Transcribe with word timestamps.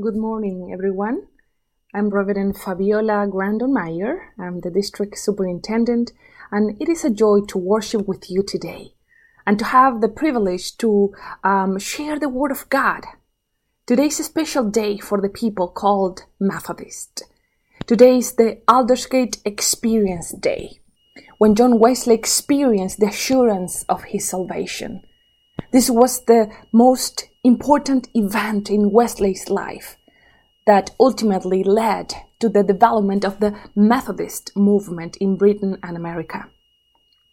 Good 0.00 0.14
morning, 0.14 0.70
everyone. 0.72 1.26
I'm 1.92 2.10
Reverend 2.10 2.56
Fabiola 2.56 3.26
Grandon 3.26 3.72
Meyer. 3.72 4.32
I'm 4.38 4.60
the 4.60 4.70
district 4.70 5.18
superintendent, 5.18 6.12
and 6.52 6.80
it 6.80 6.88
is 6.88 7.04
a 7.04 7.10
joy 7.10 7.40
to 7.48 7.58
worship 7.58 8.06
with 8.06 8.30
you 8.30 8.44
today 8.44 8.94
and 9.44 9.58
to 9.58 9.64
have 9.64 10.00
the 10.00 10.08
privilege 10.08 10.76
to 10.76 11.12
um, 11.42 11.80
share 11.80 12.16
the 12.16 12.28
Word 12.28 12.52
of 12.52 12.68
God. 12.68 13.06
Today 13.88 14.06
is 14.06 14.20
a 14.20 14.22
special 14.22 14.70
day 14.70 14.98
for 14.98 15.20
the 15.20 15.28
people 15.28 15.66
called 15.66 16.26
Methodist. 16.38 17.24
Today 17.88 18.18
is 18.18 18.34
the 18.34 18.62
Aldersgate 18.68 19.38
Experience 19.44 20.30
Day, 20.30 20.78
when 21.38 21.56
John 21.56 21.80
Wesley 21.80 22.14
experienced 22.14 23.00
the 23.00 23.08
assurance 23.08 23.84
of 23.88 24.04
his 24.04 24.28
salvation. 24.28 25.02
This 25.72 25.90
was 25.90 26.24
the 26.24 26.50
most 26.72 27.24
important 27.44 28.08
event 28.14 28.70
in 28.70 28.90
Wesley's 28.90 29.48
life 29.50 29.97
that 30.68 30.90
ultimately 31.00 31.64
led 31.64 32.12
to 32.40 32.46
the 32.50 32.62
development 32.62 33.24
of 33.24 33.40
the 33.40 33.58
Methodist 33.74 34.54
movement 34.54 35.16
in 35.16 35.34
Britain 35.34 35.78
and 35.82 35.96
America. 35.96 36.46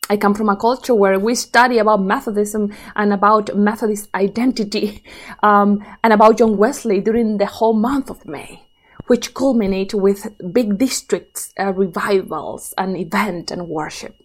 I 0.10 0.16
come 0.16 0.34
from 0.34 0.48
a 0.48 0.56
culture 0.56 0.96
where 0.96 1.20
we 1.20 1.36
study 1.36 1.78
about 1.78 2.02
Methodism 2.02 2.74
and 2.96 3.12
about 3.12 3.54
Methodist 3.54 4.08
identity 4.16 5.04
um, 5.44 5.86
and 6.02 6.14
about 6.14 6.38
John 6.38 6.56
Wesley 6.56 7.02
during 7.02 7.38
the 7.38 7.46
whole 7.58 7.74
month 7.74 8.10
of 8.10 8.26
May, 8.26 8.64
which 9.08 9.34
culminate 9.34 9.94
with 9.94 10.34
big 10.54 10.78
districts, 10.78 11.54
uh, 11.60 11.74
revivals, 11.74 12.74
and 12.78 12.96
event 12.96 13.52
and 13.52 13.68
worship. 13.68 14.16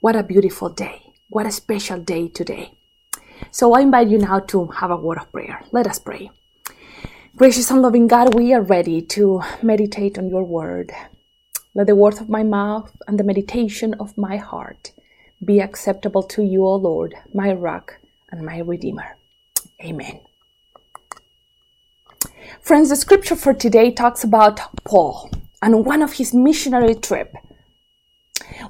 What 0.00 0.16
a 0.16 0.24
beautiful 0.24 0.68
day! 0.68 1.12
What 1.28 1.46
a 1.46 1.52
special 1.52 2.00
day 2.00 2.26
today! 2.26 2.72
So 3.52 3.72
I 3.74 3.82
invite 3.82 4.08
you 4.08 4.18
now 4.18 4.40
to 4.40 4.66
have 4.66 4.90
a 4.90 4.96
word 4.96 5.18
of 5.18 5.30
prayer. 5.30 5.62
Let 5.70 5.86
us 5.86 6.00
pray. 6.00 6.32
Gracious 7.34 7.70
and 7.70 7.80
loving 7.80 8.08
God, 8.08 8.34
we 8.34 8.52
are 8.52 8.60
ready 8.60 9.00
to 9.00 9.40
meditate 9.62 10.18
on 10.18 10.28
your 10.28 10.44
word. 10.44 10.92
Let 11.74 11.86
the 11.86 11.96
words 11.96 12.20
of 12.20 12.28
my 12.28 12.42
mouth 12.42 12.94
and 13.08 13.18
the 13.18 13.24
meditation 13.24 13.94
of 13.94 14.18
my 14.18 14.36
heart 14.36 14.92
be 15.42 15.58
acceptable 15.58 16.22
to 16.24 16.42
you, 16.42 16.66
O 16.66 16.74
Lord, 16.74 17.14
my 17.32 17.50
rock 17.50 17.98
and 18.30 18.44
my 18.44 18.58
redeemer. 18.58 19.16
Amen. 19.82 20.20
Friends, 22.60 22.90
the 22.90 22.96
scripture 22.96 23.34
for 23.34 23.54
today 23.54 23.90
talks 23.90 24.22
about 24.22 24.60
Paul 24.84 25.30
and 25.62 25.86
one 25.86 26.02
of 26.02 26.12
his 26.14 26.34
missionary 26.34 26.94
trip 26.94 27.34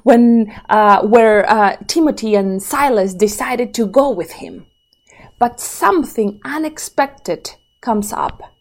when 0.03 0.53
uh, 0.69 1.05
where 1.05 1.49
uh, 1.51 1.75
Timothy 1.87 2.33
and 2.35 2.63
Silas 2.63 3.13
decided 3.13 3.73
to 3.73 3.85
go 3.85 4.09
with 4.09 4.31
him. 4.31 4.67
But 5.37 5.59
something 5.59 6.39
unexpected 6.45 7.55
comes 7.81 8.13
up, 8.13 8.52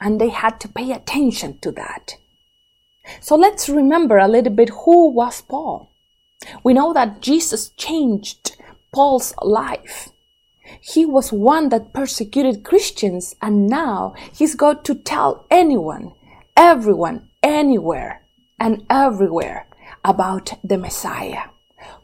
and 0.00 0.20
they 0.20 0.28
had 0.28 0.60
to 0.60 0.68
pay 0.68 0.92
attention 0.92 1.58
to 1.58 1.72
that. 1.72 2.16
So 3.20 3.36
let's 3.36 3.68
remember 3.68 4.18
a 4.18 4.28
little 4.28 4.52
bit 4.52 4.70
who 4.70 5.10
was 5.10 5.40
Paul. 5.40 5.90
We 6.62 6.74
know 6.74 6.92
that 6.92 7.20
Jesus 7.20 7.70
changed 7.70 8.56
Paul's 8.92 9.34
life. 9.42 10.08
He 10.80 11.06
was 11.06 11.32
one 11.32 11.68
that 11.68 11.92
persecuted 11.92 12.64
Christians, 12.64 13.36
and 13.40 13.68
now 13.68 14.14
he's 14.32 14.54
got 14.54 14.84
to 14.86 14.94
tell 14.94 15.46
anyone, 15.50 16.12
everyone, 16.56 17.28
anywhere, 17.42 18.22
and 18.58 18.84
everywhere 18.90 19.66
about 20.04 20.54
the 20.64 20.78
Messiah 20.78 21.44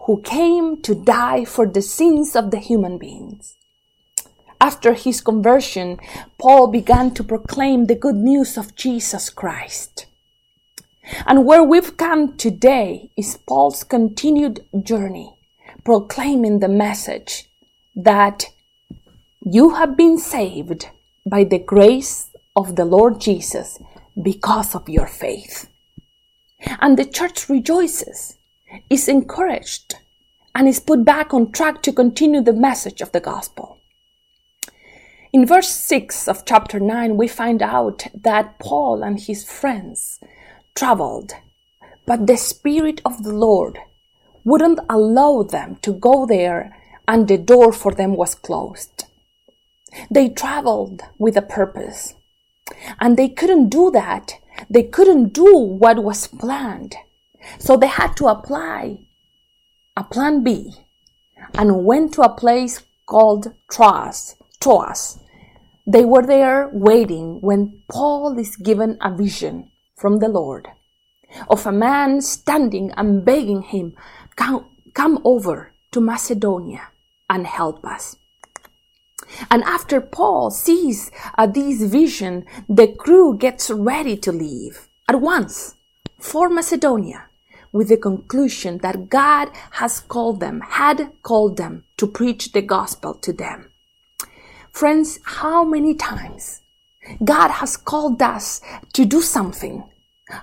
who 0.01 0.21
came 0.23 0.81
to 0.83 0.95
die 0.95 1.45
for 1.45 1.67
the 1.67 1.83
sins 1.83 2.35
of 2.37 2.51
the 2.51 2.59
human 2.59 2.99
beings. 2.99 3.57
After 4.63 4.93
his 4.93 5.21
conversion, 5.21 5.99
Paul 6.39 6.69
began 6.69 7.13
to 7.15 7.25
proclaim 7.25 7.87
the 7.87 7.97
good 7.97 8.15
news 8.15 8.57
of 8.57 8.77
Jesus 8.77 9.29
Christ. 9.29 10.07
And 11.27 11.45
where 11.45 11.65
we've 11.65 11.97
come 11.97 12.37
today 12.37 13.11
is 13.17 13.37
Paul's 13.49 13.83
continued 13.83 14.65
journey, 14.81 15.35
proclaiming 15.83 16.61
the 16.61 16.69
message 16.69 17.49
that 17.97 18.51
you 19.45 19.71
have 19.71 19.97
been 19.97 20.17
saved 20.17 20.87
by 21.27 21.43
the 21.43 21.59
grace 21.59 22.31
of 22.55 22.77
the 22.77 22.85
Lord 22.85 23.21
Jesus 23.21 23.81
because 24.23 24.77
of 24.77 24.89
your 24.89 25.09
faith. 25.09 25.69
And 26.81 26.97
the 26.97 27.05
church 27.05 27.49
rejoices, 27.49 28.37
is 28.89 29.09
encouraged, 29.09 29.97
and 30.55 30.69
is 30.69 30.79
put 30.79 31.05
back 31.05 31.35
on 31.35 31.51
track 31.51 31.83
to 31.83 31.93
continue 31.93 32.43
the 32.43 32.53
message 32.53 33.01
of 33.01 33.11
the 33.11 33.19
gospel. 33.19 33.72
In 35.33 35.47
verse 35.47 35.71
6 35.71 36.29
of 36.29 36.45
chapter 36.45 36.79
9, 36.79 37.17
we 37.17 37.27
find 37.27 37.63
out 37.63 38.07
that 38.15 38.59
Paul 38.59 39.03
and 39.03 39.19
his 39.19 39.51
friends 39.51 40.21
traveled, 40.75 41.33
but 42.05 42.27
the 42.27 42.37
Spirit 42.37 43.01
of 43.03 43.23
the 43.23 43.33
Lord 43.33 43.79
wouldn't 44.45 44.81
allow 44.91 45.43
them 45.43 45.77
to 45.81 45.95
go 45.95 46.27
there, 46.27 46.77
and 47.09 47.29
the 47.29 47.39
door 47.39 47.73
for 47.73 47.95
them 47.95 48.15
was 48.15 48.35
closed. 48.35 49.05
They 50.11 50.29
traveled 50.29 51.01
with 51.17 51.39
a 51.39 51.43
purpose, 51.43 52.13
and 53.01 53.17
they 53.17 53.31
couldn't 53.31 53.71
do 53.71 53.91
that. 53.91 54.35
They 54.69 54.83
couldn't 54.83 55.33
do 55.33 55.57
what 55.57 56.05
was 56.05 56.27
planned. 56.27 56.95
So 57.59 57.79
they 57.79 57.87
had 57.87 58.19
to 58.19 58.27
apply 58.27 58.99
a 59.97 60.05
plan 60.05 60.45
B 60.45 60.75
and 61.55 61.87
went 61.87 62.13
to 62.15 62.23
a 62.23 62.37
place 62.37 62.83
called 63.07 63.55
Troas. 63.71 64.37
Troas. 64.61 65.19
They 65.87 66.05
were 66.05 66.25
there 66.25 66.71
waiting 66.73 67.41
when 67.41 67.83
Paul 67.89 68.39
is 68.39 68.57
given 68.57 68.99
a 69.01 69.15
vision 69.15 69.71
from 69.97 70.19
the 70.19 70.29
Lord 70.29 70.69
of 71.49 71.67
a 71.67 71.73
man 71.73 72.21
standing 72.21 72.93
and 72.97 73.25
begging 73.25 73.63
him, 73.63 73.97
Come, 74.37 74.67
come 74.95 75.21
over 75.25 75.73
to 75.93 76.01
Macedonia 76.01 76.89
and 77.29 77.47
help 77.47 77.85
us. 77.85 78.17
And 79.51 79.63
after 79.65 80.01
Paul 80.01 80.51
sees 80.51 81.11
uh, 81.39 81.47
this 81.47 81.83
vision, 81.83 82.45
the 82.69 82.89
crew 82.89 83.37
gets 83.37 83.71
ready 83.71 84.17
to 84.19 84.33
leave 84.33 84.89
at 85.09 85.21
once 85.21 85.75
for 86.19 86.49
Macedonia 86.49 87.27
with 87.73 87.89
the 87.89 87.97
conclusion 87.97 88.79
that 88.79 89.09
God 89.09 89.49
has 89.73 90.01
called 90.01 90.41
them, 90.41 90.61
had 90.61 91.11
called 91.23 91.57
them 91.57 91.85
to 91.97 92.07
preach 92.07 92.53
the 92.53 92.63
gospel 92.63 93.15
to 93.15 93.33
them. 93.33 93.72
Friends, 94.73 95.19
how 95.23 95.65
many 95.65 95.95
times 95.95 96.61
God 97.25 97.51
has 97.51 97.77
called 97.77 98.21
us 98.21 98.61
to 98.93 99.05
do 99.05 99.21
something 99.21 99.85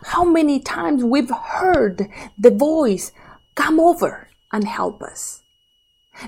how 0.04 0.24
many 0.24 0.60
times 0.60 1.04
we've 1.04 1.32
heard 1.32 2.10
the 2.38 2.52
voice, 2.52 3.12
come 3.56 3.80
over 3.80 4.30
and 4.52 4.68
help 4.68 5.02
us. 5.02 5.42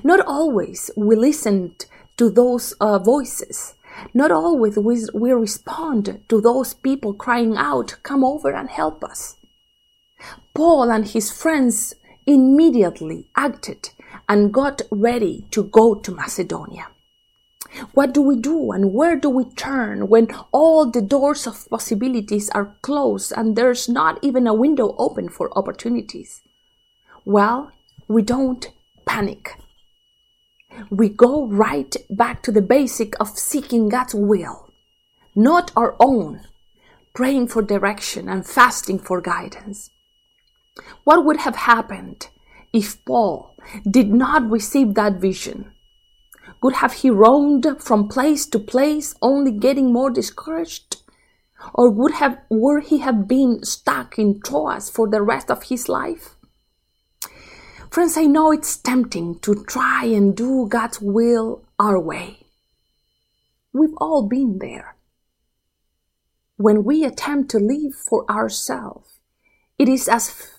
Not 0.03 0.19
always 0.25 0.89
we 0.95 1.15
listened 1.15 1.85
to 2.17 2.29
those 2.29 2.73
uh, 2.73 2.99
voices. 2.99 3.75
Not 4.13 4.31
always 4.31 4.77
we, 4.77 5.05
we 5.13 5.31
respond 5.31 6.21
to 6.29 6.41
those 6.41 6.73
people 6.73 7.13
crying 7.13 7.55
out, 7.57 7.97
come 8.03 8.23
over 8.23 8.51
and 8.51 8.69
help 8.69 9.03
us. 9.03 9.35
Paul 10.53 10.91
and 10.91 11.07
his 11.07 11.31
friends 11.31 11.95
immediately 12.25 13.25
acted 13.35 13.89
and 14.29 14.53
got 14.53 14.81
ready 14.91 15.45
to 15.51 15.63
go 15.63 15.95
to 15.95 16.11
Macedonia. 16.11 16.87
What 17.93 18.13
do 18.13 18.21
we 18.21 18.35
do 18.35 18.71
and 18.71 18.93
where 18.93 19.15
do 19.15 19.29
we 19.29 19.45
turn 19.45 20.07
when 20.07 20.27
all 20.51 20.85
the 20.89 21.01
doors 21.01 21.47
of 21.47 21.69
possibilities 21.69 22.49
are 22.49 22.75
closed 22.81 23.31
and 23.35 23.55
there's 23.55 23.87
not 23.87 24.19
even 24.21 24.45
a 24.45 24.53
window 24.53 24.95
open 24.97 25.29
for 25.29 25.57
opportunities? 25.57 26.41
Well, 27.23 27.71
we 28.07 28.23
don't 28.23 28.71
panic. 29.05 29.55
We 30.89 31.09
go 31.09 31.45
right 31.45 31.95
back 32.09 32.43
to 32.43 32.51
the 32.51 32.61
basic 32.61 33.19
of 33.19 33.37
seeking 33.37 33.89
God's 33.89 34.15
will, 34.15 34.71
not 35.35 35.71
our 35.75 35.95
own, 35.99 36.41
praying 37.13 37.47
for 37.47 37.61
direction 37.61 38.27
and 38.27 38.45
fasting 38.45 38.99
for 38.99 39.21
guidance. 39.21 39.91
What 41.03 41.25
would 41.25 41.37
have 41.37 41.55
happened 41.55 42.27
if 42.73 43.03
Paul 43.05 43.55
did 43.89 44.13
not 44.13 44.49
receive 44.49 44.93
that 44.95 45.15
vision? 45.15 45.71
Would 46.61 46.75
have 46.75 46.93
he 46.93 47.09
roamed 47.09 47.65
from 47.79 48.07
place 48.07 48.45
to 48.47 48.59
place, 48.59 49.15
only 49.21 49.51
getting 49.51 49.91
more 49.91 50.11
discouraged? 50.11 50.97
Or 51.73 51.89
would 51.89 52.13
have 52.13 52.37
would 52.49 52.85
he 52.85 52.99
have 52.99 53.27
been 53.27 53.63
stuck 53.63 54.19
in 54.19 54.41
Troas 54.41 54.89
for 54.89 55.09
the 55.09 55.21
rest 55.21 55.49
of 55.49 55.63
his 55.63 55.89
life? 55.89 56.35
Friends, 57.89 58.15
I 58.15 58.25
know 58.25 58.51
it's 58.51 58.77
tempting 58.77 59.39
to 59.39 59.65
try 59.65 60.05
and 60.05 60.35
do 60.35 60.67
God's 60.69 61.01
will 61.01 61.65
our 61.77 61.99
way. 61.99 62.47
We've 63.73 63.95
all 63.97 64.27
been 64.27 64.59
there. 64.59 64.95
When 66.57 66.83
we 66.83 67.03
attempt 67.03 67.51
to 67.51 67.57
live 67.57 67.95
for 67.95 68.29
ourselves, 68.29 69.19
it 69.79 69.89
is 69.89 70.07
as, 70.07 70.51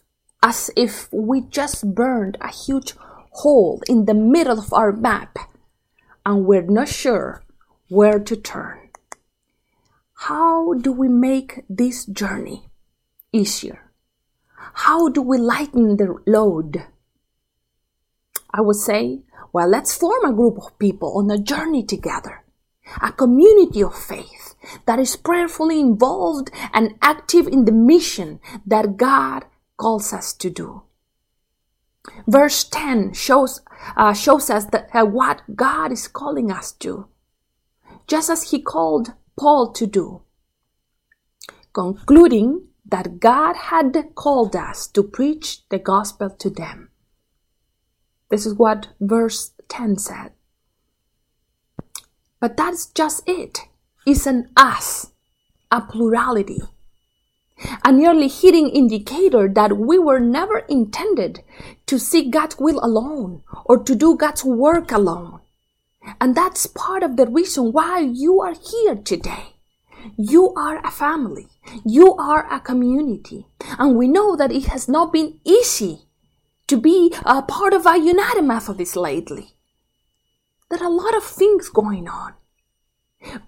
as 0.42 0.70
if 0.76 1.08
we 1.12 1.42
just 1.42 1.94
burned 1.94 2.36
a 2.40 2.48
huge 2.48 2.94
hole 3.30 3.80
in 3.88 4.06
the 4.06 4.14
middle 4.14 4.58
of 4.58 4.72
our 4.72 4.92
map 4.92 5.38
and 6.24 6.46
we're 6.46 6.62
not 6.62 6.88
sure 6.88 7.42
where 7.88 8.18
to 8.18 8.36
turn. 8.36 8.78
how 10.14 10.74
do 10.74 10.92
we 10.92 11.08
make 11.08 11.64
this 11.68 12.06
journey 12.06 12.68
easier? 13.32 13.90
How 14.74 15.08
do 15.08 15.20
we 15.20 15.36
lighten 15.36 15.96
the 15.96 16.16
load? 16.26 16.84
I 18.54 18.60
would 18.60 18.76
say, 18.76 19.22
well, 19.52 19.68
let's 19.68 19.96
form 19.96 20.24
a 20.24 20.32
group 20.32 20.58
of 20.58 20.78
people 20.78 21.18
on 21.18 21.30
a 21.30 21.38
journey 21.38 21.82
together, 21.82 22.44
a 23.00 23.10
community 23.12 23.82
of 23.82 23.94
faith 23.98 24.54
that 24.86 25.00
is 25.00 25.16
prayerfully 25.16 25.80
involved 25.80 26.50
and 26.72 26.94
active 27.02 27.48
in 27.48 27.64
the 27.64 27.72
mission 27.72 28.38
that 28.64 28.96
God 28.96 29.44
calls 29.76 30.12
us 30.12 30.32
to 30.34 30.50
do. 30.50 30.82
Verse 32.26 32.64
10 32.64 33.14
shows, 33.14 33.60
uh, 33.96 34.12
shows 34.12 34.50
us 34.50 34.66
that, 34.66 34.88
uh, 34.92 35.04
what 35.04 35.42
God 35.54 35.92
is 35.92 36.08
calling 36.08 36.50
us 36.50 36.72
to, 36.72 37.06
just 38.06 38.28
as 38.28 38.50
He 38.50 38.60
called 38.60 39.14
Paul 39.38 39.72
to 39.72 39.86
do, 39.86 40.22
concluding 41.72 42.68
that 42.84 43.20
God 43.20 43.56
had 43.56 43.96
called 44.14 44.56
us 44.56 44.86
to 44.88 45.02
preach 45.02 45.68
the 45.68 45.78
gospel 45.78 46.28
to 46.28 46.50
them. 46.50 46.90
This 48.28 48.46
is 48.46 48.54
what 48.54 48.88
verse 49.00 49.52
10 49.68 49.98
said. 49.98 50.32
But 52.40 52.56
that's 52.56 52.86
just 52.86 53.22
it. 53.26 53.60
An 54.26 54.50
us, 54.56 55.12
a 55.70 55.80
plurality 55.80 56.62
a 57.84 57.92
nearly 57.92 58.28
hidden 58.28 58.68
indicator 58.68 59.48
that 59.48 59.76
we 59.76 59.98
were 59.98 60.20
never 60.20 60.58
intended 60.60 61.42
to 61.86 61.98
see 61.98 62.30
God's 62.30 62.56
will 62.58 62.80
alone 62.82 63.42
or 63.64 63.82
to 63.82 63.94
do 63.94 64.16
God's 64.16 64.44
work 64.44 64.92
alone. 64.92 65.40
And 66.20 66.34
that's 66.34 66.66
part 66.66 67.02
of 67.02 67.16
the 67.16 67.26
reason 67.26 67.72
why 67.72 68.00
you 68.00 68.40
are 68.40 68.54
here 68.54 68.96
today. 68.96 69.54
You 70.16 70.52
are 70.54 70.84
a 70.84 70.90
family. 70.90 71.48
You 71.84 72.14
are 72.14 72.52
a 72.52 72.58
community. 72.60 73.46
And 73.78 73.96
we 73.96 74.08
know 74.08 74.34
that 74.34 74.50
it 74.50 74.66
has 74.66 74.88
not 74.88 75.12
been 75.12 75.38
easy 75.44 76.02
to 76.66 76.76
be 76.76 77.14
a 77.24 77.42
part 77.42 77.72
of 77.72 77.86
a 77.86 77.98
United 77.98 78.42
Methodist 78.42 78.96
lately. 78.96 79.54
There 80.70 80.82
are 80.82 80.86
a 80.86 80.90
lot 80.90 81.14
of 81.14 81.22
things 81.22 81.68
going 81.68 82.08
on. 82.08 82.34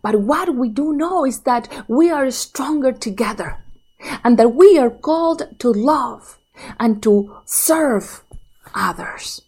But 0.03 0.21
what 0.21 0.55
we 0.55 0.69
do 0.69 0.93
know 0.93 1.25
is 1.25 1.41
that 1.41 1.69
we 1.89 2.11
are 2.11 2.31
stronger 2.31 2.93
together 2.93 3.64
and 4.23 4.39
that 4.39 4.55
we 4.55 4.79
are 4.79 4.91
called 4.91 5.59
to 5.59 5.73
love 5.73 6.39
and 6.79 7.03
to 7.03 7.37
serve 7.45 8.23
others. 8.75 9.43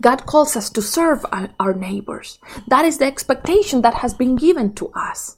God 0.00 0.24
calls 0.26 0.56
us 0.56 0.70
to 0.70 0.82
serve 0.82 1.24
our 1.58 1.74
neighbors. 1.74 2.38
That 2.68 2.84
is 2.84 2.98
the 2.98 3.06
expectation 3.06 3.82
that 3.82 3.94
has 3.94 4.14
been 4.14 4.36
given 4.36 4.74
to 4.74 4.90
us. 4.94 5.36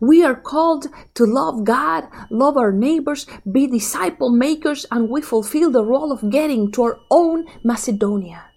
We 0.00 0.22
are 0.24 0.34
called 0.34 0.86
to 1.14 1.26
love 1.26 1.64
God, 1.64 2.04
love 2.30 2.56
our 2.56 2.72
neighbors, 2.72 3.26
be 3.50 3.66
disciple 3.66 4.30
makers, 4.30 4.86
and 4.90 5.08
we 5.08 5.20
fulfill 5.20 5.70
the 5.70 5.84
role 5.84 6.12
of 6.12 6.30
getting 6.30 6.72
to 6.72 6.82
our 6.82 7.00
own 7.10 7.46
Macedonia, 7.62 8.50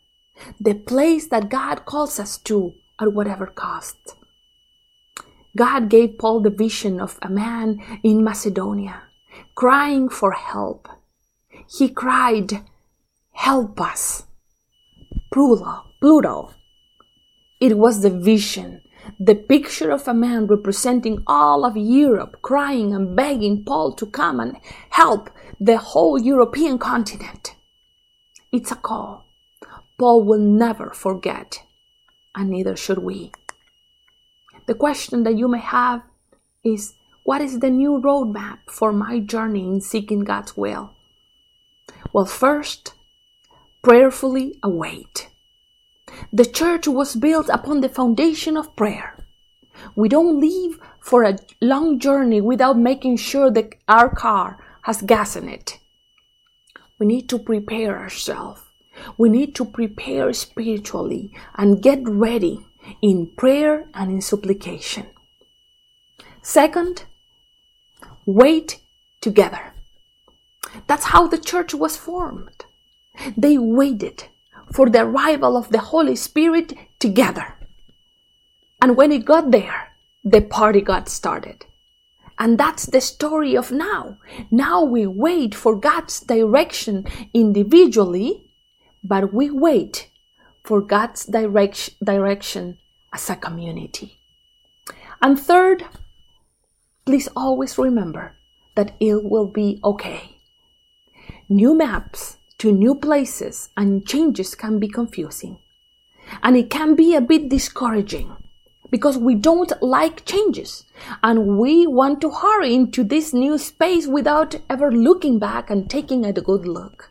the 0.60 0.74
place 0.74 1.28
that 1.28 1.50
God 1.50 1.86
calls 1.86 2.20
us 2.20 2.38
to 2.40 2.74
at 3.00 3.14
whatever 3.14 3.48
cost. 3.48 4.17
God 5.58 5.90
gave 5.90 6.18
Paul 6.18 6.42
the 6.42 6.50
vision 6.50 7.02
of 7.02 7.20
a 7.22 7.30
man 7.30 7.82
in 8.04 8.24
Macedonia 8.24 9.02
crying 9.56 10.08
for 10.08 10.32
help. 10.32 10.88
He 11.68 11.90
cried, 11.90 12.64
Help 13.32 13.82
us. 13.82 14.24
Plural, 15.32 15.84
plural. 16.00 16.54
It 17.60 17.78
was 17.78 18.02
the 18.02 18.10
vision, 18.10 18.82
the 19.20 19.36
picture 19.36 19.92
of 19.92 20.08
a 20.08 20.14
man 20.14 20.46
representing 20.48 21.24
all 21.28 21.66
of 21.66 21.76
Europe 21.76 22.38
crying 22.42 22.94
and 22.94 23.16
begging 23.16 23.64
Paul 23.66 23.94
to 23.94 24.06
come 24.06 24.40
and 24.40 24.58
help 24.92 25.30
the 25.60 25.78
whole 25.78 26.20
European 26.20 26.78
continent. 26.78 27.56
It's 28.52 28.72
a 28.72 28.76
call 28.76 29.26
Paul 29.98 30.24
will 30.24 30.40
never 30.40 30.92
forget, 30.92 31.64
and 32.36 32.52
neither 32.52 32.76
should 32.76 33.00
we. 33.00 33.32
The 34.68 34.76
question 34.76 35.24
that 35.24 35.38
you 35.38 35.48
may 35.48 35.60
have 35.60 36.04
is 36.64 36.94
what 37.24 37.42
is 37.42 37.60
the 37.60 37.70
new 37.70 38.02
roadmap 38.04 38.60
for 38.70 38.92
my 38.92 39.20
journey 39.20 39.66
in 39.66 39.80
seeking 39.80 40.20
God's 40.20 40.58
will? 40.58 40.94
Well, 42.12 42.26
first, 42.26 42.94
prayerfully 43.82 44.60
await. 44.62 45.30
The 46.34 46.46
church 46.46 46.88
was 46.88 47.16
built 47.16 47.48
upon 47.50 47.80
the 47.80 47.90
foundation 47.90 48.58
of 48.58 48.76
prayer. 48.76 49.18
We 49.96 50.10
don't 50.10 50.40
leave 50.40 50.80
for 51.00 51.24
a 51.24 51.38
long 51.62 51.98
journey 52.00 52.42
without 52.42 52.78
making 52.78 53.18
sure 53.18 53.50
that 53.52 53.76
our 53.88 54.14
car 54.14 54.58
has 54.82 55.02
gas 55.02 55.38
in 55.38 55.48
it. 55.48 55.80
We 57.00 57.06
need 57.06 57.30
to 57.30 57.40
prepare 57.40 57.98
ourselves. 57.98 58.62
We 59.18 59.30
need 59.30 59.56
to 59.56 59.66
prepare 59.66 60.34
spiritually 60.34 61.32
and 61.56 61.82
get 61.82 62.00
ready 62.04 62.66
in 63.02 63.28
prayer 63.28 63.88
and 63.94 64.12
in 64.12 64.22
supplication. 64.22 65.08
Second, 66.42 67.04
wait 68.26 68.80
together. 69.22 69.74
That's 70.88 71.06
how 71.06 71.28
the 71.28 71.38
church 71.38 71.74
was 71.74 71.98
formed. 71.98 72.66
They 73.36 73.58
waited 73.58 74.26
for 74.72 74.90
the 74.90 75.02
arrival 75.04 75.58
of 75.58 75.70
the 75.70 75.80
Holy 75.80 76.16
Spirit 76.16 76.74
together. 77.00 77.56
And 78.82 78.96
when 78.96 79.12
it 79.12 79.26
got 79.26 79.52
there, 79.52 79.94
the 80.24 80.42
party 80.42 80.82
got 80.82 81.10
started. 81.10 81.66
And 82.40 82.58
that's 82.58 82.86
the 82.86 83.02
story 83.02 83.56
of 83.56 83.72
now. 83.72 84.18
Now 84.52 84.84
we 84.84 85.08
wait 85.08 85.56
for 85.56 85.76
God's 85.76 86.20
direction 86.20 87.06
individually, 87.34 88.44
but 89.04 89.34
we 89.34 89.50
wait 89.50 90.07
for 90.68 90.82
God's 90.82 91.24
direct, 91.24 91.96
direction 92.04 92.78
as 93.14 93.30
a 93.30 93.38
community. 93.38 94.20
And 95.22 95.40
third, 95.40 95.86
please 97.06 97.30
always 97.38 97.78
remember 97.78 98.36
that 98.76 98.92
it 99.00 99.24
will 99.24 99.48
be 99.48 99.80
okay. 99.82 100.42
New 101.48 101.74
maps 101.74 102.36
to 102.58 102.74
new 102.74 102.96
places 102.96 103.70
and 103.78 104.06
changes 104.06 104.56
can 104.56 104.78
be 104.78 104.90
confusing. 104.90 105.58
And 106.44 106.58
it 106.58 106.70
can 106.70 106.96
be 106.96 107.16
a 107.16 107.22
bit 107.22 107.48
discouraging 107.48 108.36
because 108.92 109.18
we 109.18 109.36
don't 109.36 109.72
like 109.82 110.26
changes 110.26 110.84
and 111.24 111.58
we 111.58 111.88
want 111.88 112.20
to 112.20 112.30
hurry 112.30 112.76
into 112.76 113.06
this 113.06 113.34
new 113.34 113.58
space 113.58 114.06
without 114.06 114.56
ever 114.70 114.92
looking 114.92 115.40
back 115.40 115.70
and 115.70 115.90
taking 115.90 116.26
a 116.26 116.34
good 116.34 116.68
look. 116.68 117.10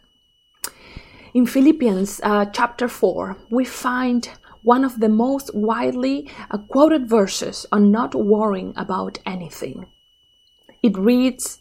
In 1.37 1.45
Philippians 1.45 2.19
uh, 2.23 2.47
chapter 2.47 2.89
4, 2.89 3.37
we 3.51 3.67
find 3.67 4.27
one 4.63 4.87
of 4.87 5.01
the 5.01 5.11
most 5.11 5.55
widely 5.55 6.31
uh, 6.51 6.57
quoted 6.57 7.11
verses 7.11 7.67
on 7.71 7.91
not 7.91 8.15
worrying 8.15 8.73
about 8.75 9.19
anything. 9.27 9.85
It 10.83 10.97
reads, 10.97 11.59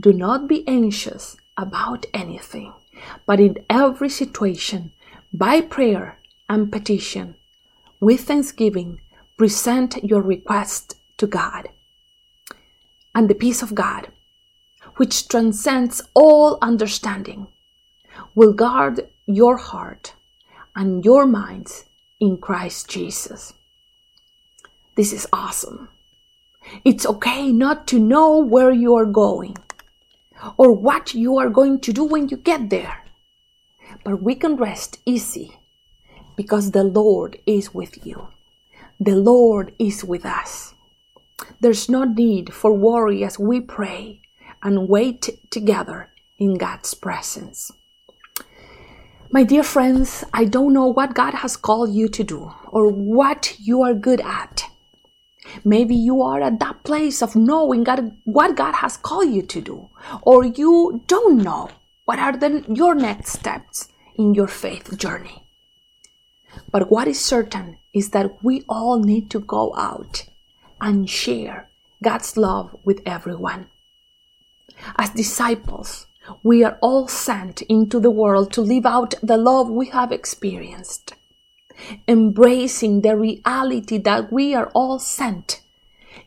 Do 0.00 0.12
not 0.12 0.48
be 0.48 0.66
anxious 0.66 1.36
about 1.56 2.04
anything, 2.12 2.72
but 3.24 3.38
in 3.38 3.64
every 3.70 4.08
situation, 4.08 4.90
by 5.32 5.60
prayer 5.60 6.18
and 6.48 6.72
petition, 6.72 7.36
with 8.00 8.22
thanksgiving, 8.22 9.02
present 9.36 10.02
your 10.02 10.20
request 10.20 10.96
to 11.18 11.28
God. 11.28 11.68
And 13.14 13.30
the 13.30 13.36
peace 13.36 13.62
of 13.62 13.76
God, 13.76 14.08
which 14.96 15.28
transcends 15.28 16.02
all 16.12 16.58
understanding, 16.60 17.46
will 18.34 18.52
guard 18.52 19.08
your 19.26 19.56
heart 19.56 20.14
and 20.74 21.04
your 21.04 21.26
minds 21.26 21.84
in 22.20 22.38
Christ 22.38 22.88
Jesus. 22.88 23.52
This 24.94 25.12
is 25.12 25.26
awesome. 25.32 25.88
It's 26.84 27.06
okay 27.06 27.50
not 27.50 27.86
to 27.88 27.98
know 27.98 28.38
where 28.38 28.72
you 28.72 28.94
are 28.94 29.06
going 29.06 29.56
or 30.56 30.72
what 30.72 31.14
you 31.14 31.38
are 31.38 31.50
going 31.50 31.80
to 31.80 31.92
do 31.92 32.04
when 32.04 32.28
you 32.28 32.36
get 32.36 32.70
there. 32.70 33.04
But 34.04 34.22
we 34.22 34.34
can 34.34 34.56
rest 34.56 34.98
easy 35.04 35.56
because 36.36 36.70
the 36.70 36.84
Lord 36.84 37.38
is 37.46 37.74
with 37.74 38.06
you. 38.06 38.28
The 38.98 39.16
Lord 39.16 39.74
is 39.78 40.04
with 40.04 40.24
us. 40.24 40.74
There's 41.60 41.88
no 41.88 42.04
need 42.04 42.54
for 42.54 42.72
worry 42.72 43.24
as 43.24 43.38
we 43.38 43.60
pray 43.60 44.20
and 44.62 44.88
wait 44.88 45.28
together 45.50 46.10
in 46.38 46.56
God's 46.56 46.94
presence. 46.94 47.72
My 49.34 49.44
dear 49.44 49.62
friends, 49.62 50.24
I 50.34 50.44
don't 50.44 50.74
know 50.74 50.88
what 50.88 51.14
God 51.14 51.32
has 51.32 51.56
called 51.56 51.94
you 51.94 52.06
to 52.06 52.22
do 52.22 52.52
or 52.66 52.88
what 52.92 53.56
you 53.58 53.80
are 53.80 53.94
good 53.94 54.20
at. 54.20 54.64
Maybe 55.64 55.94
you 55.94 56.20
are 56.20 56.42
at 56.42 56.60
that 56.60 56.84
place 56.84 57.22
of 57.22 57.34
knowing 57.34 57.82
God, 57.82 58.14
what 58.24 58.56
God 58.56 58.74
has 58.74 58.98
called 58.98 59.30
you 59.30 59.40
to 59.40 59.60
do, 59.62 59.88
or 60.20 60.44
you 60.44 61.00
don't 61.06 61.38
know 61.38 61.70
what 62.04 62.18
are 62.18 62.36
the, 62.36 62.62
your 62.68 62.94
next 62.94 63.32
steps 63.32 63.88
in 64.16 64.34
your 64.34 64.48
faith 64.48 64.98
journey. 64.98 65.44
But 66.70 66.90
what 66.90 67.08
is 67.08 67.18
certain 67.18 67.78
is 67.94 68.10
that 68.10 68.44
we 68.44 68.64
all 68.68 68.98
need 68.98 69.30
to 69.30 69.40
go 69.40 69.74
out 69.76 70.26
and 70.78 71.08
share 71.08 71.70
God's 72.02 72.36
love 72.36 72.76
with 72.84 73.00
everyone. 73.06 73.68
As 74.98 75.08
disciples, 75.08 76.06
we 76.42 76.62
are 76.64 76.78
all 76.80 77.08
sent 77.08 77.62
into 77.62 78.00
the 78.00 78.10
world 78.10 78.52
to 78.52 78.60
live 78.60 78.86
out 78.86 79.14
the 79.22 79.36
love 79.36 79.68
we 79.68 79.86
have 79.88 80.12
experienced, 80.12 81.14
embracing 82.06 83.00
the 83.00 83.16
reality 83.16 83.98
that 83.98 84.32
we 84.32 84.54
are 84.54 84.70
all 84.74 84.98
sent. 84.98 85.60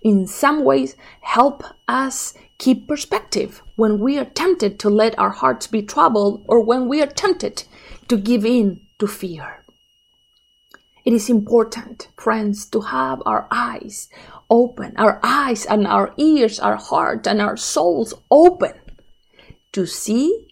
In 0.02 0.28
some 0.28 0.64
ways, 0.64 0.96
help 1.22 1.64
us 1.88 2.34
keep 2.58 2.88
perspective 2.88 3.62
when 3.75 4.00
we 4.00 4.18
are 4.18 4.25
tempted 4.25 4.80
to 4.80 4.90
let 4.90 5.18
our 5.18 5.32
hearts 5.32 5.68
be 5.68 5.82
troubled 5.82 6.44
or 6.48 6.60
when 6.60 6.88
we 6.88 7.02
are 7.02 7.08
tempted 7.08 7.64
to 8.08 8.18
give 8.18 8.46
in 8.46 8.82
to 9.00 9.08
fear. 9.08 9.62
It 11.04 11.14
is 11.14 11.30
important, 11.30 12.08
friends, 12.18 12.66
to 12.68 12.82
have 12.82 13.22
our 13.25 13.48
eyes 13.52 14.10
open, 14.50 14.94
our 14.98 15.20
eyes 15.24 15.66
and 15.66 15.86
our 15.86 16.14
ears, 16.18 16.60
our 16.60 16.78
heart 16.78 17.28
and 17.28 17.42
our 17.42 17.58
souls 17.58 18.14
open 18.32 18.74
to 19.75 19.86
see, 19.86 20.48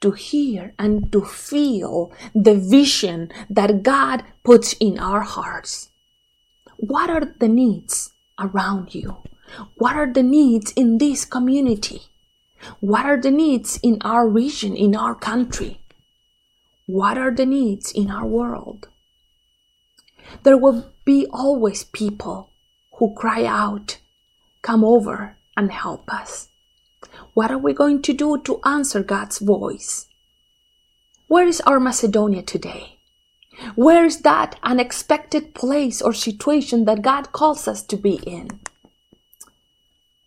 to 0.00 0.10
hear, 0.10 0.74
and 0.76 1.12
to 1.12 1.24
feel 1.24 2.12
the 2.34 2.56
vision 2.56 3.30
that 3.48 3.84
God 3.84 4.24
puts 4.42 4.72
in 4.80 4.98
our 4.98 5.20
hearts. 5.20 5.90
What 6.76 7.08
are 7.08 7.32
the 7.38 7.46
needs 7.46 8.10
around 8.40 8.92
you? 8.92 9.18
What 9.76 9.94
are 9.94 10.12
the 10.12 10.24
needs 10.24 10.72
in 10.72 10.98
this 10.98 11.24
community? 11.24 12.02
What 12.80 13.06
are 13.06 13.20
the 13.20 13.30
needs 13.30 13.78
in 13.84 13.98
our 14.00 14.28
region, 14.28 14.74
in 14.74 14.96
our 14.96 15.14
country? 15.14 15.78
What 16.86 17.16
are 17.16 17.30
the 17.30 17.46
needs 17.46 17.92
in 17.92 18.10
our 18.10 18.26
world? 18.26 18.88
There 20.42 20.58
will 20.58 20.90
be 21.04 21.28
always 21.30 21.84
people 21.84 22.50
who 22.98 23.14
cry 23.14 23.44
out, 23.44 23.98
Come 24.62 24.82
over 24.82 25.36
and 25.56 25.70
help 25.70 26.12
us. 26.12 26.48
What 27.36 27.50
are 27.50 27.58
we 27.58 27.74
going 27.74 28.00
to 28.00 28.14
do 28.14 28.38
to 28.44 28.60
answer 28.64 29.02
God's 29.02 29.40
voice? 29.40 30.06
Where 31.26 31.46
is 31.46 31.60
our 31.66 31.78
Macedonia 31.78 32.40
today? 32.40 32.98
Where 33.74 34.06
is 34.06 34.22
that 34.22 34.58
unexpected 34.62 35.54
place 35.54 36.00
or 36.00 36.14
situation 36.14 36.86
that 36.86 37.02
God 37.02 37.32
calls 37.32 37.68
us 37.68 37.82
to 37.92 37.98
be 37.98 38.14
in? 38.26 38.60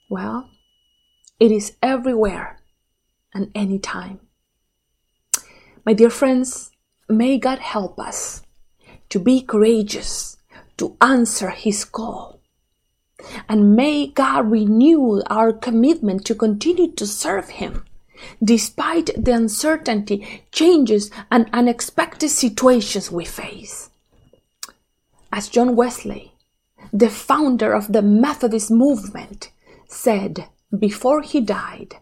Well, 0.08 0.51
it 1.39 1.51
is 1.51 1.78
everywhere 1.82 2.60
and 3.34 3.50
anytime. 3.56 4.20
My 5.88 5.94
dear 5.94 6.12
friends, 6.12 6.70
may 7.10 7.39
God 7.39 7.58
help 7.58 8.00
us 8.00 8.44
to 9.10 9.18
be 9.18 9.42
courageous, 9.42 10.38
to 10.78 10.96
answer 11.01 11.50
His 11.50 11.86
call. 11.86 12.38
And 13.48 13.76
may 13.76 14.08
God 14.08 14.50
renew 14.50 15.22
our 15.28 15.54
commitment 15.54 16.26
to 16.26 16.36
continue 16.36 16.92
to 16.94 17.06
serve 17.06 17.50
Him 17.50 17.86
despite 18.44 19.10
the 19.18 19.34
uncertainty, 19.34 20.44
changes, 20.52 21.12
and 21.32 21.50
unexpected 21.54 22.30
situations 22.30 23.12
we 23.12 23.26
face. 23.26 23.90
As 25.32 25.50
John 25.50 25.76
Wesley, 25.76 26.34
the 26.92 27.10
founder 27.10 27.74
of 27.74 27.92
the 27.92 28.02
Methodist 28.02 28.72
movement, 28.72 29.52
said 29.88 30.48
before 30.78 31.22
he 31.22 31.42
died, 31.42 31.98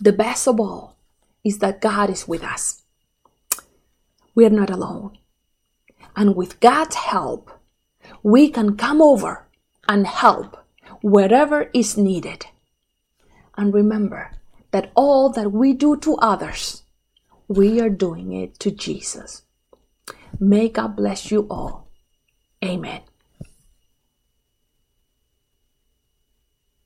the 0.00 0.12
best 0.12 0.48
of 0.48 0.60
all 0.60 0.96
is 1.44 1.58
that 1.58 1.80
God 1.80 2.10
is 2.10 2.26
with 2.26 2.42
us. 2.42 2.82
We 4.34 4.44
are 4.44 4.50
not 4.50 4.70
alone. 4.70 5.18
And 6.16 6.36
with 6.36 6.60
God's 6.60 6.96
help, 6.96 7.50
we 8.22 8.48
can 8.48 8.76
come 8.76 9.00
over 9.00 9.43
and 9.88 10.06
help 10.06 10.56
wherever 11.02 11.70
is 11.74 11.96
needed. 11.96 12.46
And 13.56 13.72
remember 13.72 14.32
that 14.70 14.90
all 14.94 15.30
that 15.30 15.52
we 15.52 15.72
do 15.72 15.96
to 15.98 16.16
others, 16.16 16.82
we 17.46 17.80
are 17.80 17.90
doing 17.90 18.32
it 18.32 18.58
to 18.60 18.70
Jesus. 18.70 19.42
May 20.40 20.68
God 20.68 20.96
bless 20.96 21.30
you 21.30 21.46
all. 21.48 21.88
Amen. 22.64 23.02